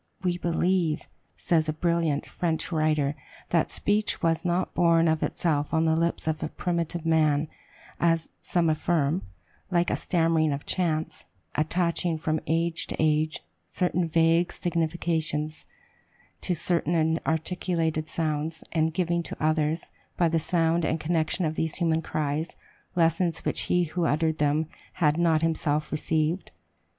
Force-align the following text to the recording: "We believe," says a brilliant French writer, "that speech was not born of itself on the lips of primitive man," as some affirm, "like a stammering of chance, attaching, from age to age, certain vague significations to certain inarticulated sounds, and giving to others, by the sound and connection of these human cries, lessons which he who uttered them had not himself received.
"We 0.23 0.39
believe," 0.39 1.07
says 1.37 1.69
a 1.69 1.73
brilliant 1.73 2.25
French 2.25 2.71
writer, 2.71 3.13
"that 3.49 3.69
speech 3.69 4.19
was 4.23 4.43
not 4.43 4.73
born 4.73 5.07
of 5.07 5.21
itself 5.21 5.75
on 5.75 5.85
the 5.85 5.95
lips 5.95 6.25
of 6.27 6.41
primitive 6.57 7.05
man," 7.05 7.47
as 7.99 8.27
some 8.41 8.71
affirm, 8.71 9.21
"like 9.69 9.91
a 9.91 9.95
stammering 9.95 10.53
of 10.53 10.65
chance, 10.65 11.25
attaching, 11.53 12.17
from 12.17 12.39
age 12.47 12.87
to 12.87 12.95
age, 12.97 13.43
certain 13.67 14.07
vague 14.07 14.51
significations 14.51 15.65
to 16.41 16.55
certain 16.55 16.95
inarticulated 16.95 18.09
sounds, 18.09 18.63
and 18.71 18.95
giving 18.95 19.21
to 19.21 19.37
others, 19.39 19.91
by 20.17 20.27
the 20.27 20.39
sound 20.39 20.83
and 20.83 20.99
connection 20.99 21.45
of 21.45 21.53
these 21.53 21.75
human 21.75 22.01
cries, 22.01 22.55
lessons 22.95 23.45
which 23.45 23.59
he 23.69 23.83
who 23.83 24.05
uttered 24.05 24.39
them 24.39 24.67
had 24.93 25.19
not 25.19 25.43
himself 25.43 25.91
received. 25.91 26.49